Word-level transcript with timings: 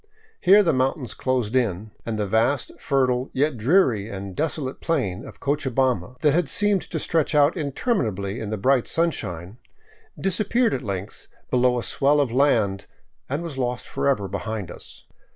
Here 0.39 0.63
the 0.63 0.73
mountains 0.73 1.13
closed 1.13 1.55
in, 1.55 1.91
and 2.07 2.17
the 2.17 2.25
vast, 2.25 2.71
fertile, 2.79 3.29
yet 3.33 3.55
dreary 3.55 4.09
and 4.09 4.35
desolate 4.35 4.81
plain 4.81 5.23
of 5.23 5.39
Cocha 5.39 5.69
bamba, 5.69 6.15
that 6.21 6.31
had 6.31 6.49
seemed 6.49 6.81
to 6.89 6.97
stretch 6.97 7.35
out 7.35 7.55
interminably 7.55 8.39
in 8.39 8.49
the 8.49 8.57
brilliant 8.57 8.87
sun 8.87 9.11
shine, 9.11 9.59
disappeared 10.19 10.73
at 10.73 10.81
length 10.81 11.27
below 11.51 11.77
a 11.77 11.83
swell 11.83 12.19
of 12.19 12.31
land 12.31 12.87
and 13.29 13.43
was 13.43 13.59
lost 13.59 13.87
for 13.87 14.07
ever 14.09 14.27
behind 14.27 14.71
us. 14.71 15.05